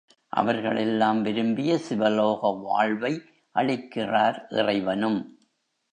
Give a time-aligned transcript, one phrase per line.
[0.33, 3.13] அவர்கள் எல்லாம் விரும்பிய சிவலோக வாழ்வை
[3.55, 5.19] அளிக்கிறார் இறைவனும்.